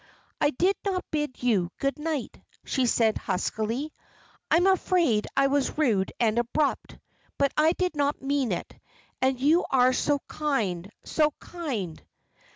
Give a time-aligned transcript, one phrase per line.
[0.41, 3.93] "I did not bid you good night," she said, huskily.
[4.49, 6.97] "I am afraid I was rude and abrupt;
[7.37, 8.75] but I did not mean it.
[9.21, 12.01] And you are so kind, so kind."